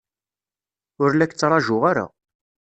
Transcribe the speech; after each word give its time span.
Ur 1.03 1.11
la 1.15 1.25
k-ttṛajuɣ 1.29 1.83
ara. 1.91 2.05